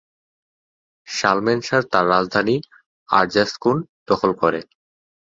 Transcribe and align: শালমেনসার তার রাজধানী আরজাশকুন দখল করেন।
শালমেনসার 1.07 1.83
তার 1.91 2.05
রাজধানী 2.09 2.55
আরজাশকুন 3.09 3.77
দখল 4.07 4.31
করেন। 4.41 4.65